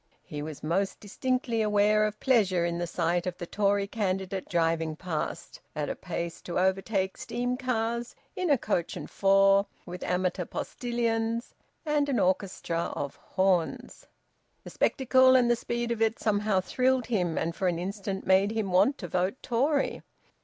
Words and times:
He 0.23 0.41
was 0.41 0.63
most 0.63 0.99
distinctly 0.99 1.61
aware 1.61 2.05
of 2.05 2.19
pleasure 2.19 2.65
in 2.65 2.79
the 2.79 2.87
sight 2.87 3.27
of 3.27 3.37
the 3.37 3.45
Tory 3.45 3.85
candidate 3.85 4.49
driving 4.49 4.95
past, 4.95 5.61
at 5.75 5.91
a 5.91 5.95
pace 5.95 6.41
to 6.41 6.57
overtake 6.57 7.17
steam 7.17 7.55
cars, 7.55 8.15
in 8.35 8.49
a 8.49 8.57
coach 8.57 8.97
and 8.97 9.07
four, 9.07 9.67
with 9.85 10.01
amateur 10.01 10.45
postilions 10.45 11.53
and 11.85 12.09
an 12.09 12.19
orchestra 12.19 12.91
of 12.95 13.15
horns. 13.17 14.07
The 14.63 14.71
spectacle, 14.71 15.35
and 15.35 15.51
the 15.51 15.55
speed 15.55 15.91
of 15.91 16.01
it, 16.01 16.17
somehow 16.17 16.61
thrilled 16.61 17.05
him, 17.05 17.37
and 17.37 17.55
for 17.55 17.67
an 17.67 17.77
instant 17.77 18.25
made 18.25 18.49
him 18.53 18.71
want 18.71 18.97
to 18.97 19.07
vote 19.07 19.35
Tory. 19.43 20.01